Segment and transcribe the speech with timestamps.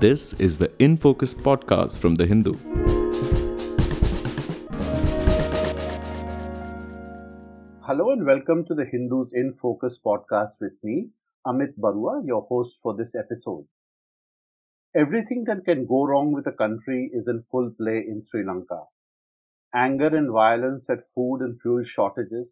[0.00, 2.54] This is the In Focus podcast from The Hindu.
[7.82, 11.10] Hello and welcome to the Hindus in Focus podcast with me,
[11.46, 13.66] Amit Baruah, your host for this episode.
[14.96, 18.84] Everything that can go wrong with a country is in full play in Sri Lanka.
[19.74, 22.48] Anger and violence at food and fuel shortages,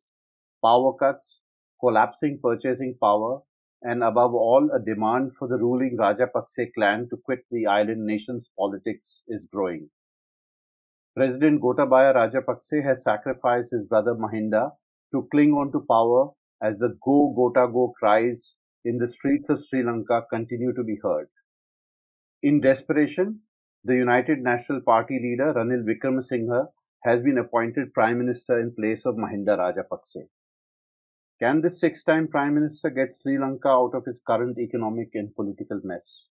[0.62, 1.40] power cuts,
[1.80, 3.40] collapsing purchasing power,
[3.82, 8.48] and above all, a demand for the ruling Rajapakse clan to quit the island nation's
[8.59, 9.88] politics is growing.
[11.16, 14.73] President Gotabaya Rajapakse has sacrificed his brother Mahinda
[15.12, 16.30] to cling on to power
[16.62, 18.54] as the Go Gota Go cries
[18.84, 21.29] in the streets of Sri Lanka continue to be heard.
[22.42, 23.40] In desperation,
[23.84, 26.66] the United National Party leader Ranil Wickremesinghe
[27.04, 30.29] has been appointed Prime Minister in place of Mahinda Rajapakse.
[31.41, 35.33] Can this six time Prime Minister get Sri Lanka out of its current economic and
[35.37, 36.24] political mess?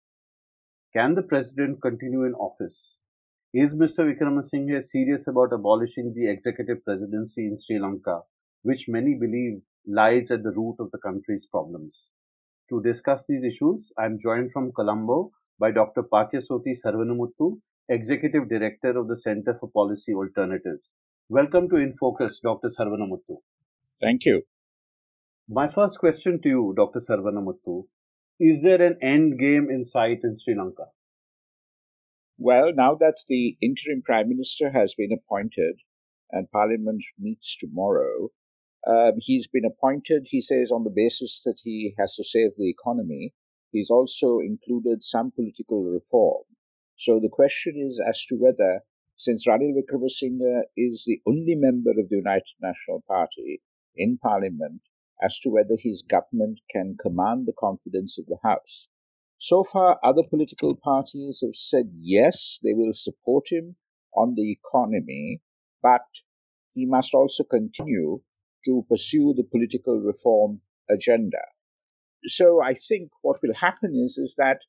[0.92, 2.96] Can the President continue in office?
[3.54, 4.00] Is Mr.
[4.00, 8.22] Wickremesinghe serious about abolishing the executive presidency in Sri Lanka,
[8.62, 11.96] which many believe lies at the root of the country's problems?
[12.70, 15.30] To discuss these issues, I am joined from Colombo
[15.60, 16.02] by Dr.
[16.02, 20.82] Paikiasothy Saravanamuttu, Executive Director of the Center for Policy Alternatives.
[21.28, 22.70] Welcome to In Focus, Dr.
[22.70, 23.36] Saravanamuttu.
[24.00, 24.42] Thank you.
[25.48, 26.98] My first question to you, Dr.
[26.98, 27.86] Saravanamuttu,
[28.40, 30.86] is there an end game in sight in Sri Lanka?
[32.36, 35.82] Well, now that the interim prime minister has been appointed
[36.32, 38.30] and parliament meets tomorrow,
[38.88, 42.68] um, he's been appointed, he says, on the basis that he has to save the
[42.68, 43.32] economy.
[43.70, 46.42] He's also included some political reform.
[46.96, 48.80] So the question is as to whether,
[49.16, 53.62] since Ranil Wickremesinghe is the only member of the United National Party
[53.94, 54.82] in parliament,
[55.22, 58.88] as to whether his government can command the confidence of the House.
[59.38, 63.76] So far, other political parties have said yes, they will support him
[64.14, 65.42] on the economy,
[65.82, 66.06] but
[66.74, 68.20] he must also continue
[68.64, 71.38] to pursue the political reform agenda.
[72.24, 74.60] So I think what will happen is, is that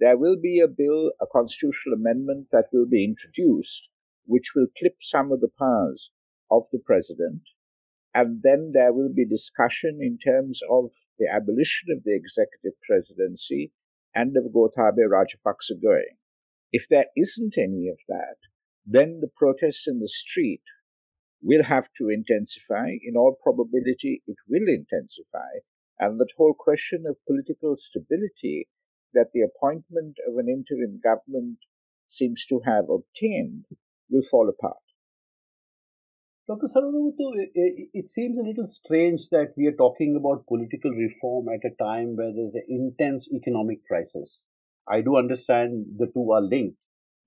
[0.00, 3.88] there will be a bill, a constitutional amendment that will be introduced,
[4.26, 6.10] which will clip some of the powers
[6.50, 7.42] of the president
[8.14, 13.72] and then there will be discussion in terms of the abolition of the executive presidency
[14.14, 16.16] and of Gotabaya Rajapaksa going.
[16.72, 18.36] If there isn't any of that,
[18.86, 20.62] then the protests in the street
[21.42, 22.90] will have to intensify.
[23.02, 25.60] In all probability, it will intensify.
[25.98, 28.68] And that whole question of political stability
[29.12, 31.58] that the appointment of an interim government
[32.08, 33.64] seems to have obtained
[34.10, 34.83] will fall apart.
[36.46, 36.68] Dr.
[36.68, 41.64] Saravanamuttu, it, it seems a little strange that we are talking about political reform at
[41.64, 44.40] a time where there's an intense economic crisis.
[44.86, 46.76] I do understand the two are linked,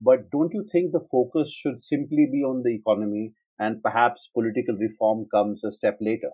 [0.00, 4.76] but don't you think the focus should simply be on the economy and perhaps political
[4.76, 6.30] reform comes a step later?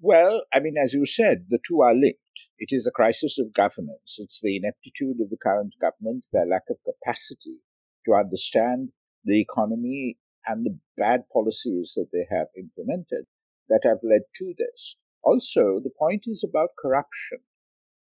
[0.00, 2.18] Well, I mean, as you said, the two are linked.
[2.58, 4.18] It is a crisis of governance.
[4.18, 7.60] It's the ineptitude of the current government, their lack of capacity
[8.04, 8.90] to understand
[9.24, 13.26] the economy and the bad policies that they have implemented
[13.68, 14.96] that have led to this.
[15.22, 17.38] Also, the point is about corruption.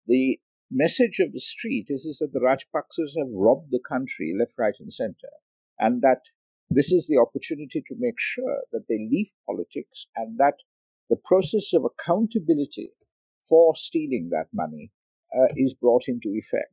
[0.07, 0.39] The
[0.71, 4.77] message of the street is, is that the Rajapaksas have robbed the country left, right,
[4.79, 5.33] and center,
[5.79, 6.23] and that
[6.71, 10.57] this is the opportunity to make sure that they leave politics and that
[11.09, 12.91] the process of accountability
[13.49, 14.91] for stealing that money
[15.37, 16.73] uh, is brought into effect.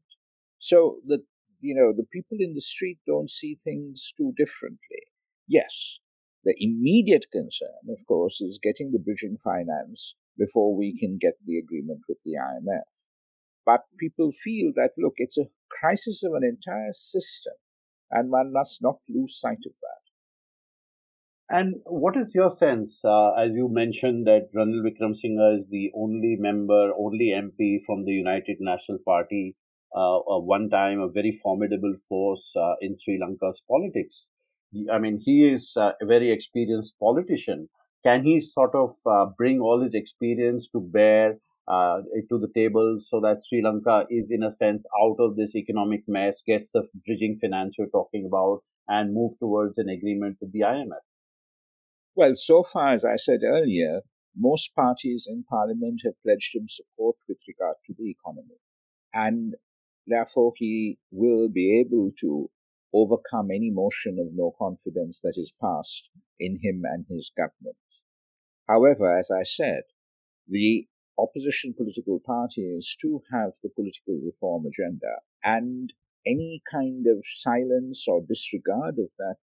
[0.59, 1.23] So that
[1.59, 5.07] you know the people in the street don't see things too differently.
[5.47, 5.99] Yes,
[6.43, 11.57] the immediate concern, of course, is getting the bridging finance before we can get the
[11.57, 12.83] agreement with the IMF.
[13.65, 17.53] But people feel that, look, it's a crisis of an entire system,
[18.11, 20.03] and one must not lose sight of that.
[21.49, 26.35] And what is your sense, uh, as you mentioned that Ranil Wickremesinghe is the only
[26.39, 29.55] member, only MP from the United National Party,
[29.95, 34.25] uh, one time a very formidable force uh, in Sri Lanka's politics.
[34.91, 37.69] I mean, he is a very experienced politician.
[38.05, 41.37] Can he sort of uh, bring all his experience to bear
[41.67, 45.55] uh, to the table so that Sri Lanka is, in a sense, out of this
[45.55, 50.51] economic mess, gets the bridging finance you're talking about, and move towards an agreement with
[50.51, 51.03] the IMF?
[52.15, 54.01] Well, so far, as I said earlier,
[54.35, 58.57] most parties in parliament have pledged him support with regard to the economy.
[59.13, 59.55] And
[60.05, 62.49] therefore, he will be able to
[62.93, 66.09] overcome any motion of no confidence that is passed
[66.39, 67.77] in him and his government.
[68.67, 69.83] However, as I said,
[70.47, 70.87] the
[71.17, 75.93] opposition political parties to have the political reform agenda, and
[76.25, 79.37] any kind of silence or disregard of that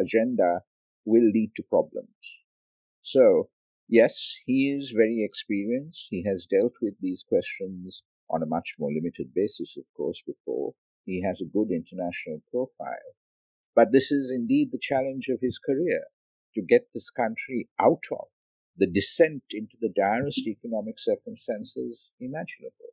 [0.00, 0.60] agenda
[1.04, 2.08] will lead to problems.
[3.02, 3.48] So,
[3.88, 6.06] yes, he is very experienced.
[6.10, 10.74] He has dealt with these questions on a much more limited basis, of course, before.
[11.06, 13.14] He has a good international profile.
[13.74, 16.04] But this is indeed the challenge of his career
[16.54, 18.26] to get this country out of
[18.76, 22.92] the descent into the direst economic circumstances imaginable.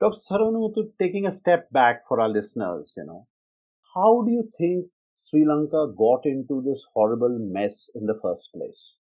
[0.00, 0.20] Dr.
[0.28, 3.26] Saravanamuttu, taking a step back for our listeners, you know,
[3.94, 4.86] how do you think
[5.28, 8.94] Sri Lanka got into this horrible mess in the first place?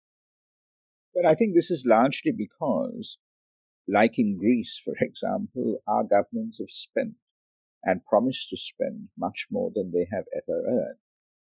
[1.14, 3.18] Well, I think this is largely because,
[3.86, 7.14] like in Greece, for example, our governments have spent
[7.88, 10.98] and promised to spend much more than they have ever earned.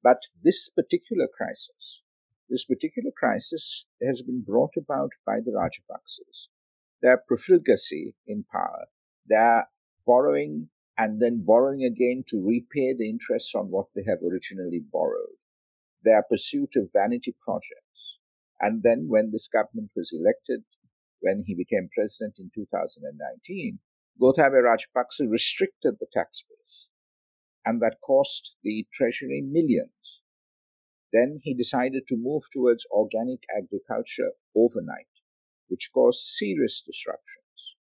[0.03, 2.03] But this particular crisis,
[2.51, 6.49] this particular crisis has been brought about by the Rajapaksas.
[7.01, 8.85] Their profligacy in power,
[9.25, 9.69] their
[10.07, 10.69] borrowing
[10.99, 15.41] and then borrowing again to repay the interest on what they have originally borrowed,
[16.05, 18.19] their pursuit of vanity projects.
[18.61, 20.65] And then when this government was elected,
[21.21, 23.79] when he became president in 2019,
[24.21, 26.87] Gotabaya Rajapaksa restricted the tax base,
[27.67, 30.23] and that cost the treasury millions.
[31.13, 35.21] Then he decided to move towards organic agriculture overnight,
[35.69, 37.77] which caused serious disruptions.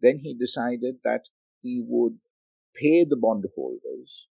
[0.00, 1.28] Then he decided that
[1.60, 2.20] he would
[2.74, 4.28] pay the bondholders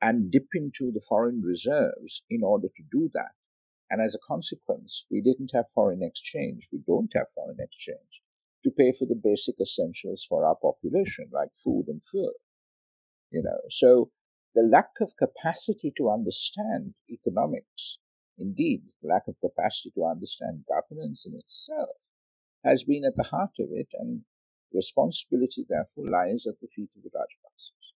[0.00, 3.34] and dip into the foreign reserves in order to do that.
[3.90, 6.68] And as a consequence, we didn't have foreign exchange.
[6.72, 8.22] We don't have foreign exchange
[8.66, 12.32] to pay for the basic essentials for our population, like food and fuel.
[13.30, 14.10] You know, so
[14.54, 17.98] the lack of capacity to understand economics,
[18.38, 21.96] indeed, the lack of capacity to understand governance in itself,
[22.64, 24.22] has been at the heart of it, and
[24.72, 27.86] responsibility, therefore, lies at the feet of the Rajapaksas.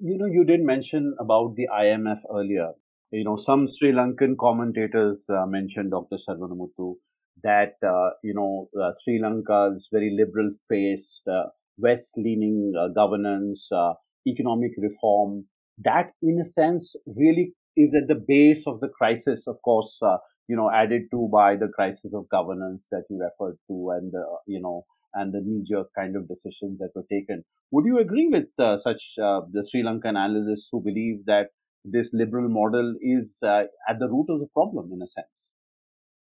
[0.00, 2.72] You know, you did mention about the IMF earlier.
[3.10, 6.16] You know, some Sri Lankan commentators uh, mentioned Dr.
[6.16, 6.96] Saravanamuttu
[7.42, 11.44] that, uh, you know, uh, Sri Lanka's very liberal faced, uh,
[11.78, 13.68] west leaning governance,
[14.26, 15.44] economic reform,
[15.84, 20.16] that in a sense really is at the base of the crisis, of course, uh,
[20.48, 24.12] you know, added to by the crisis of governance that you referred to and
[24.46, 24.84] you know,
[25.14, 27.44] and the knee-jerk kind of decisions that were taken.
[27.72, 31.48] Would you agree with uh, such uh, the Sri Lankan analysts who believe that
[31.84, 35.26] this liberal model is at the root of the problem in a sense?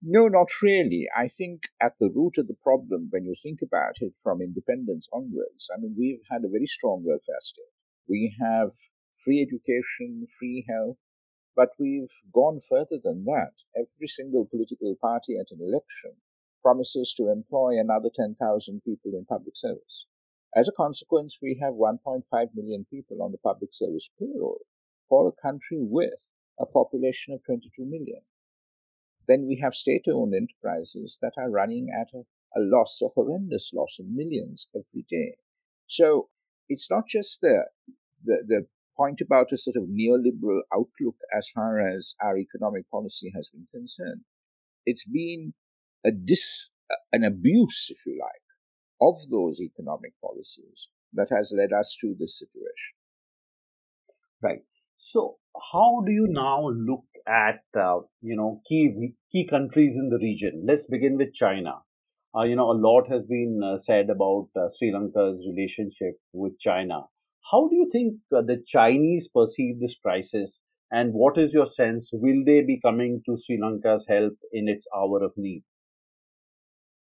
[0.02, 1.08] No, not really.
[1.16, 5.08] I think at the root of the problem, when you think about it from independence
[5.12, 7.72] onwards, I mean, we've had a very strong welfare state.
[8.08, 8.72] We have
[9.14, 10.98] free education, free health,
[11.54, 13.52] but we've gone further than that.
[13.76, 16.16] Every single political party at an election
[16.62, 20.06] promises to employ another 10,000 people in public service.
[20.54, 22.24] As a consequence, we have 1.5
[22.54, 24.60] million people on the public service payroll
[25.08, 26.26] for a country with
[26.58, 28.22] a population of 22 million.
[29.30, 32.22] Then we have state owned enterprises that are running at a,
[32.58, 35.36] a loss, a horrendous loss of millions every day.
[35.86, 36.30] So
[36.68, 37.66] it's not just the
[38.24, 38.66] the, the
[38.96, 43.68] point about a sort of neoliberal outlook as far as our economic policy has been
[43.72, 44.22] concerned.
[44.84, 45.54] It's been
[46.04, 46.72] a dis,
[47.12, 48.42] an abuse, if you like,
[49.00, 52.94] of those economic policies that has led us to this situation.
[54.42, 54.64] Right.
[54.98, 55.36] So,
[55.72, 60.64] how do you now look at uh, you know key key countries in the region?
[60.66, 61.80] Let's begin with China.
[62.36, 66.58] Uh, you know, a lot has been uh, said about uh, Sri Lanka's relationship with
[66.60, 67.02] China.
[67.50, 70.50] How do you think uh, the Chinese perceive this crisis,
[70.92, 72.08] and what is your sense?
[72.12, 75.64] Will they be coming to Sri Lanka's help in its hour of need?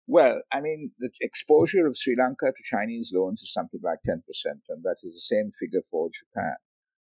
[0.06, 4.20] Well, I mean, the exposure of Sri Lanka to Chinese loans is something like 10%,
[4.68, 6.56] and that is the same figure for Japan.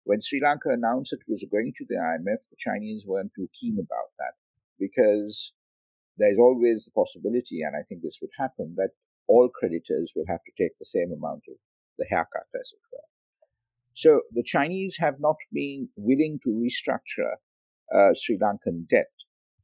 [0.07, 3.77] When Sri Lanka announced it was going to the IMF, the Chinese weren't too keen
[3.77, 4.35] about that
[4.79, 5.51] because
[6.17, 8.91] there's always the possibility, and I think this would happen, that
[9.27, 11.55] all creditors will have to take the same amount of
[11.97, 13.03] the haircut, as it were.
[13.95, 17.33] So the Chinese have not been willing to restructure
[17.93, 19.11] uh, Sri Lankan debt,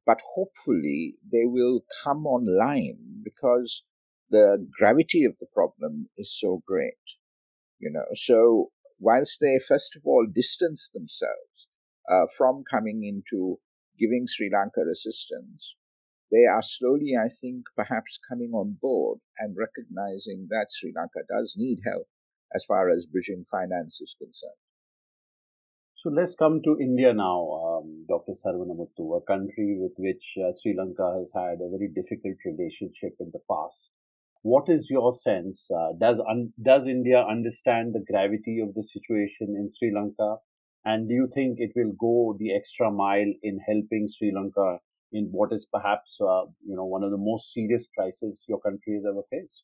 [0.05, 3.83] but hopefully they will come online because
[4.29, 6.99] the gravity of the problem is so great.
[7.79, 8.71] You know, so
[9.03, 11.67] whilst they first of all distance themselves
[12.09, 13.59] uh, from coming into
[13.99, 15.75] giving Sri Lanka assistance,
[16.31, 21.53] they are slowly, I think, perhaps coming on board and recognizing that Sri Lanka does
[21.55, 22.07] need help
[22.55, 24.63] as far as bridging finance is concerned.
[25.97, 27.39] So let's come to India now.
[27.63, 28.33] Um, Dr.
[28.43, 33.31] Saravanamuttu, a country with which uh, Sri Lanka has had a very difficult relationship in
[33.31, 33.93] the past.
[34.43, 35.65] What is your sense?
[35.71, 40.37] Uh, does un- does India understand the gravity of the situation in Sri Lanka,
[40.85, 44.79] and do you think it will go the extra mile in helping Sri Lanka
[45.11, 48.93] in what is perhaps uh, you know one of the most serious crises your country
[48.93, 49.63] has ever faced?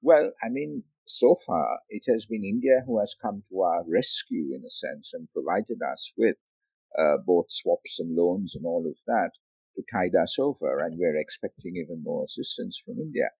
[0.00, 4.54] Well, I mean, so far it has been India who has come to our rescue
[4.54, 6.36] in a sense and provided us with
[6.98, 9.32] uh, both swaps and loans and all of that
[9.76, 13.30] to tide us over, and we're expecting even more assistance from India.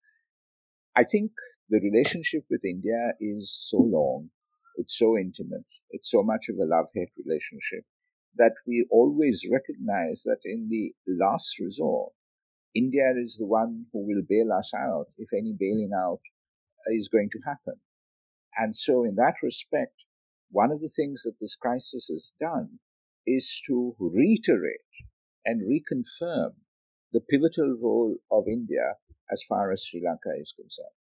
[0.96, 1.32] I think
[1.68, 4.30] the relationship with India is so long,
[4.76, 7.84] it's so intimate, it's so much of a love hate relationship
[8.36, 12.12] that we always recognize that in the last resort,
[12.74, 16.20] India is the one who will bail us out if any bailing out
[16.88, 17.74] is going to happen.
[18.56, 20.06] And so, in that respect,
[20.50, 22.78] one of the things that this crisis has done
[23.26, 24.80] is to reiterate
[25.44, 26.52] and reconfirm
[27.12, 28.94] the pivotal role of India
[29.30, 30.96] as far as Sri Lanka is concerned.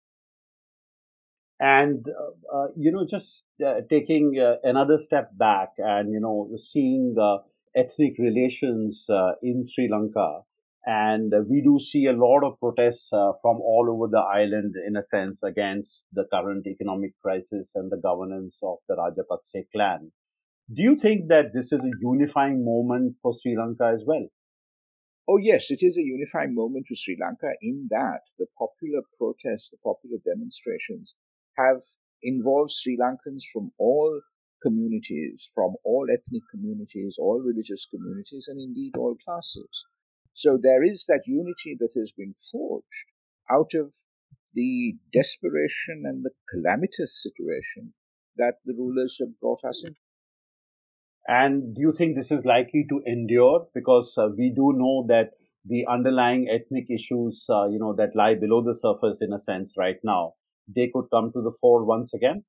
[1.60, 6.48] And, uh, uh, you know, just uh, taking uh, another step back and, you know,
[6.72, 7.14] seeing
[7.76, 10.40] ethnic relations uh, in Sri Lanka.
[10.86, 14.96] And we do see a lot of protests uh, from all over the island, in
[14.96, 20.10] a sense, against the current economic crisis and the governance of the Rajapakse clan.
[20.74, 24.26] Do you think that this is a unifying moment for Sri Lanka as well?
[25.28, 29.70] Oh, yes, it is a unifying moment for Sri Lanka in that the popular protests,
[29.70, 31.14] the popular demonstrations
[31.56, 31.82] have
[32.22, 34.20] involved Sri Lankans from all
[34.62, 39.68] communities, from all ethnic communities, all religious communities, and indeed all classes.
[40.34, 43.06] So there is that unity that has been forged
[43.50, 43.94] out of
[44.54, 47.94] the desperation and the calamitous situation
[48.36, 49.94] that the rulers have brought us in.
[51.30, 53.68] And do you think this is likely to endure?
[53.72, 55.30] Because uh, we do know that
[55.64, 59.74] the underlying ethnic issues, uh, you know, that lie below the surface in a sense
[59.76, 60.34] right now,
[60.66, 62.42] they could come to the fore once again?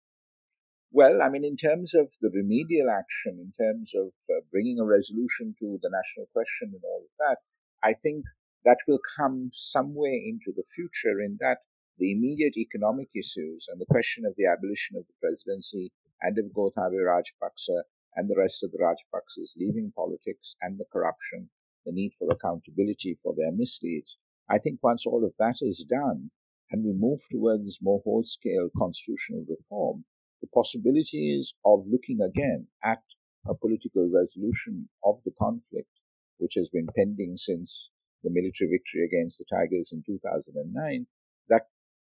[0.91, 4.85] Well, I mean, in terms of the remedial action, in terms of uh, bringing a
[4.85, 7.37] resolution to the national question and all of that,
[7.83, 8.25] I think
[8.65, 11.59] that will come somewhere into the future in that
[11.99, 16.45] the immediate economic issues and the question of the abolition of the presidency and of
[16.45, 17.83] Gotabaya Rajapaksa
[18.15, 21.49] and the rest of the Rajapaksa's leaving politics and the corruption,
[21.85, 24.17] the need for accountability for their misdeeds.
[24.49, 26.31] I think once all of that is done
[26.71, 30.05] and we move towards more whole scale constitutional reform,
[30.41, 33.03] the possibilities of looking again at
[33.47, 35.89] a political resolution of the conflict
[36.37, 37.89] which has been pending since
[38.23, 41.07] the military victory against the Tigers in 2009,
[41.49, 41.67] that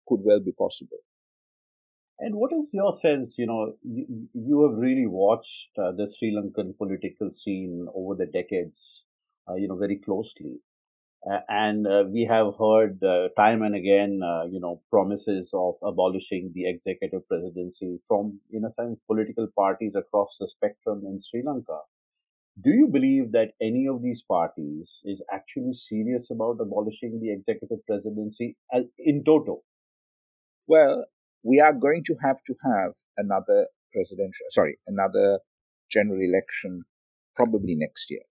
[0.07, 0.99] could well be possible.
[2.19, 3.35] And what is your sense?
[3.37, 8.25] You know, you, you have really watched uh, the Sri Lankan political scene over the
[8.25, 9.03] decades,
[9.49, 10.59] uh, you know, very closely.
[11.29, 15.75] Uh, and uh, we have heard uh, time and again, uh, you know, promises of
[15.83, 21.43] abolishing the executive presidency from, in a sense, political parties across the spectrum in Sri
[21.45, 21.79] Lanka.
[22.63, 27.85] Do you believe that any of these parties is actually serious about abolishing the executive
[27.87, 28.57] presidency
[28.99, 29.63] in total?
[30.67, 31.05] Well,
[31.43, 35.39] we are going to have to have another presidential, sorry, another
[35.89, 36.83] general election
[37.35, 38.23] probably next year.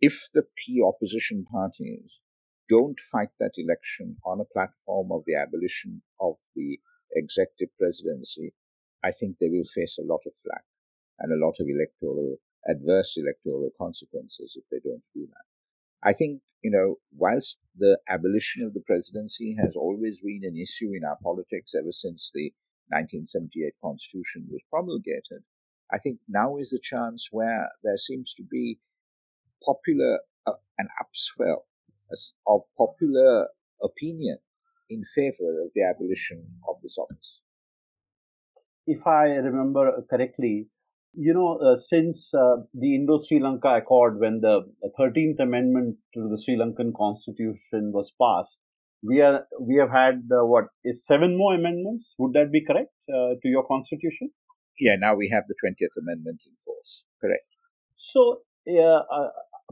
[0.00, 2.20] If the key opposition parties
[2.68, 6.78] don't fight that election on a platform of the abolition of the
[7.14, 8.54] executive presidency,
[9.04, 10.64] I think they will face a lot of flack
[11.20, 12.36] and a lot of electoral
[12.66, 15.53] adverse electoral consequences if they don't do that.
[16.04, 20.92] I think, you know, whilst the abolition of the presidency has always been an issue
[20.94, 22.52] in our politics ever since the
[22.88, 25.42] 1978 constitution was promulgated,
[25.90, 28.78] I think now is the chance where there seems to be
[29.64, 31.62] popular, uh, an upswell
[32.46, 33.48] of popular
[33.82, 34.38] opinion
[34.90, 37.40] in favor of the abolition of this office.
[38.86, 40.68] If I remember correctly,
[41.16, 44.62] you know, uh, since uh, the Indo Sri Lanka Accord, when the
[44.98, 48.56] 13th Amendment to the Sri Lankan Constitution was passed,
[49.02, 52.14] we are we have had uh, what is seven more amendments.
[52.18, 54.30] Would that be correct uh, to your constitution?
[54.80, 57.04] Yeah, now we have the 20th Amendment in force.
[57.20, 57.44] Correct.
[57.96, 59.28] So, uh,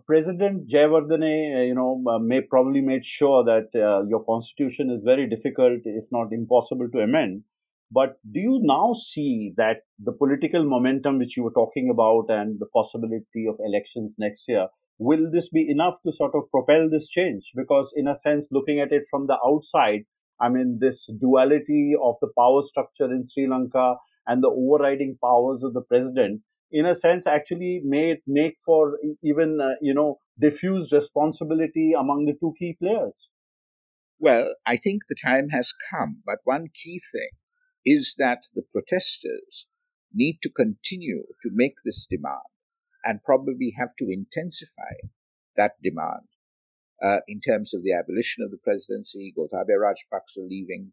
[0.06, 3.68] President Jayawardene, uh, you know, may probably made sure that
[4.08, 7.42] your constitution is very difficult, if not impossible, to amend
[7.92, 12.58] but do you now see that the political momentum which you were talking about and
[12.58, 14.68] the possibility of elections next year,
[14.98, 17.44] will this be enough to sort of propel this change?
[17.54, 20.04] Because, in a sense, looking at it from the outside,
[20.40, 23.96] I mean, this duality of the power structure in Sri Lanka
[24.26, 29.58] and the overriding powers of the president in a sense, actually made make for even
[29.60, 33.12] uh, you know diffused responsibility among the two key players.
[34.18, 37.28] Well, I think the time has come, but one key thing
[37.84, 39.66] is that the protesters
[40.12, 42.42] need to continue to make this demand
[43.04, 44.94] and probably have to intensify
[45.56, 46.28] that demand
[47.02, 50.92] uh, in terms of the abolition of the presidency, Gotabaya Rajapaksa leaving,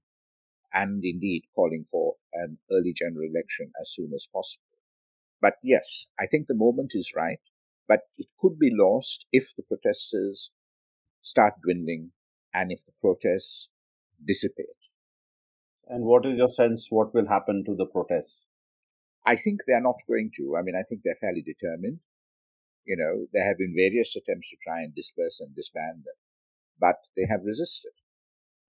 [0.74, 4.64] and indeed calling for an early general election as soon as possible.
[5.42, 7.40] But yes, I think the moment is right,
[7.88, 10.52] but it could be lost if the protesters
[11.22, 12.12] start dwindling
[12.54, 13.70] and if the protests
[14.26, 14.79] dissipate.
[15.90, 18.46] And what is your sense what will happen to the protests?
[19.26, 20.56] I think they're not going to.
[20.56, 22.00] I mean, I think they're fairly determined.
[22.86, 26.16] You know, there have been various attempts to try and disperse and disband them,
[26.80, 27.92] but they have resisted.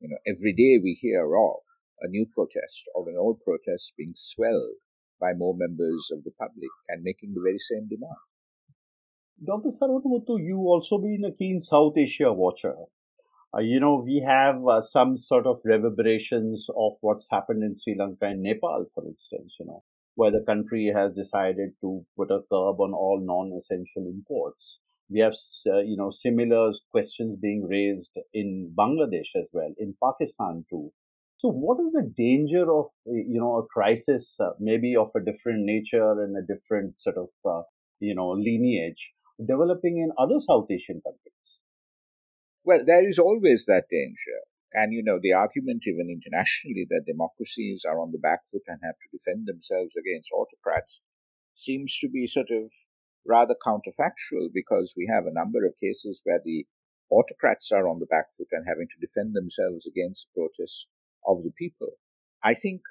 [0.00, 1.60] You know, every day we hear of
[2.00, 4.80] a new protest or an old protest being swelled
[5.20, 8.24] by more members of the public and making the very same demand.
[9.44, 9.76] Dr.
[9.76, 12.74] Saravanamuttu, you also been a keen South Asia watcher.
[13.56, 17.96] Uh, you know, we have uh, some sort of reverberations of what's happened in Sri
[17.98, 19.82] Lanka and Nepal, for instance, you know,
[20.16, 24.78] where the country has decided to put a curb on all non-essential imports.
[25.08, 25.34] We have,
[25.66, 30.92] uh, you know, similar questions being raised in Bangladesh as well, in Pakistan too.
[31.38, 35.64] So, what is the danger of, you know, a crisis, uh, maybe of a different
[35.64, 37.62] nature and a different sort of, uh,
[37.98, 39.12] you know, lineage
[39.44, 41.39] developing in other South Asian countries?
[42.64, 44.40] Well, there is always that danger.
[44.72, 48.78] And, you know, the argument even internationally that democracies are on the back foot and
[48.82, 51.00] have to defend themselves against autocrats
[51.54, 52.70] seems to be sort of
[53.26, 56.66] rather counterfactual because we have a number of cases where the
[57.10, 60.86] autocrats are on the back foot and having to defend themselves against the protests
[61.26, 61.98] of the people.
[62.42, 62.82] I think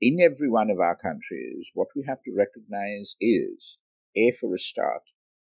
[0.00, 3.78] in every one of our countries, what we have to recognize is,
[4.16, 5.02] A, for a start,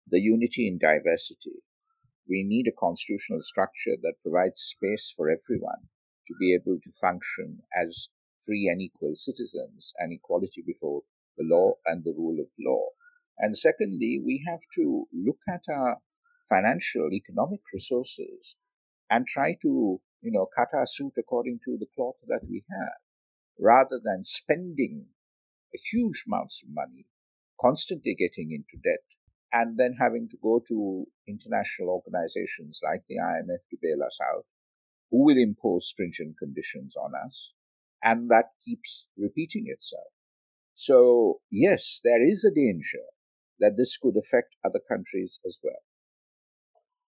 [0.07, 1.61] the unity in diversity
[2.29, 5.89] we need a constitutional structure that provides space for everyone
[6.27, 8.09] to be able to function as
[8.45, 11.01] free and equal citizens and equality before
[11.37, 12.89] the law and the rule of law.
[13.37, 15.97] And secondly, we have to look at our
[16.49, 18.55] financial, economic resources
[19.09, 22.93] and try to, you know, cut our suit according to the cloth that we have,
[23.59, 25.07] rather than spending
[25.91, 27.05] huge amounts of money,
[27.59, 29.03] constantly getting into debt,
[29.55, 34.45] and then having to go to international organizations like the IMF to bail us out,
[35.09, 37.53] who will impose stringent conditions on us,
[38.03, 40.11] and that keeps repeating itself.
[40.73, 43.05] So, yes, there is a danger
[43.59, 45.83] that this could affect other countries as well.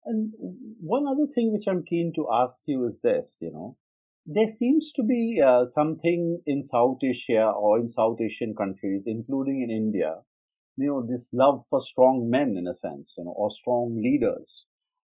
[0.04, 0.32] And
[0.80, 3.76] one other thing which I'm keen to ask you is this, you know,
[4.26, 9.66] there seems to be uh, something in South Asia or in South Asian countries, including
[9.68, 10.22] in India,
[10.78, 14.64] you know this love for strong men in a sense you know or strong leaders.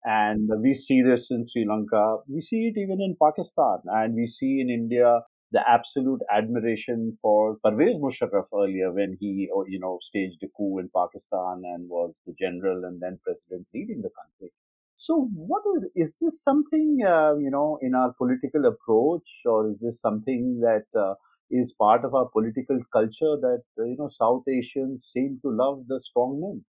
[0.06, 2.18] And we see this in sri lanka.
[2.28, 3.80] We see it even in pakistan.
[4.00, 9.66] And we see in india the absolute admiration for Pervez Musharraf earlier when he, oh,
[9.68, 14.02] you know, staged a coup in Pakistan and was the general and then president leading
[14.04, 14.52] the country.
[14.98, 19.80] So, what is is this something uh, you know in our political approach, or is
[19.80, 21.16] this something that uh,
[21.50, 25.86] is part of our political culture that uh, you know South Asians seem to love
[25.88, 26.66] the strong men.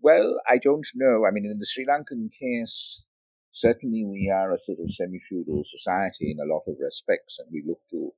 [0.00, 1.24] Well, I don't know.
[1.26, 3.04] I mean, in the Sri Lankan case,
[3.52, 7.64] certainly we are a sort of semi-feudal society in a lot of respects, and we
[7.66, 8.12] look to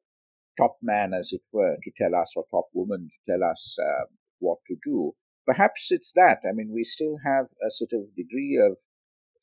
[0.59, 4.05] top man, as it were, to tell us, or top woman to tell us uh,
[4.39, 5.13] what to do.
[5.47, 6.39] Perhaps it's that.
[6.49, 8.77] I mean, we still have a sort of degree of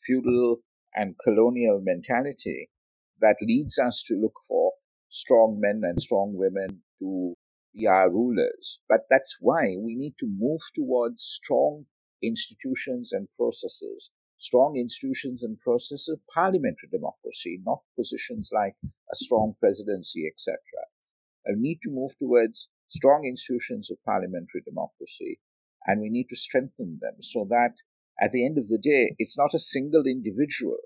[0.06, 0.58] feudal
[0.96, 2.70] and colonial mentality
[3.20, 4.67] that leads us to look for
[5.10, 7.36] strong men and strong women to
[7.74, 8.80] be our rulers.
[8.90, 11.86] But that's why we need to move towards strong
[12.22, 19.56] institutions and processes, strong institutions and processes of parliamentary democracy, not positions like a strong
[19.60, 20.58] presidency, etc.
[21.48, 25.40] We need to move towards strong institutions of parliamentary democracy,
[25.86, 27.76] and we need to strengthen them so that
[28.20, 30.78] at the end of the day, it's not a single individual,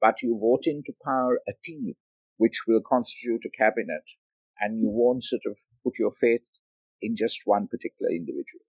[0.00, 1.94] but you vote into power a team
[2.38, 4.02] which will constitute a cabinet,
[4.60, 6.42] and you won't sort of put your faith
[7.02, 8.64] in just one particular individual.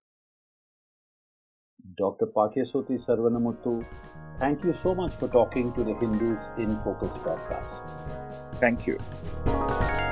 [1.98, 2.28] Dr.
[2.28, 3.86] Paikiasothy Saravanamuttu,
[4.40, 8.60] thank you so much for talking to the Hindus in Focus podcast.
[8.60, 9.00] Thank you.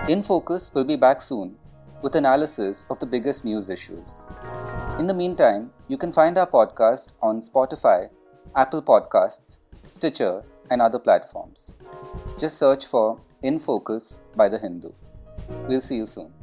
[0.07, 1.57] In Focus will be back soon
[2.01, 4.23] with analysis of the biggest news issues.
[4.99, 8.09] In the meantime, you can find our podcast on Spotify,
[8.55, 9.59] Apple Podcasts,
[9.91, 11.75] Stitcher, and other platforms.
[12.39, 14.91] Just search for in Focus by The Hindu.
[15.67, 16.33] We'll see you soon.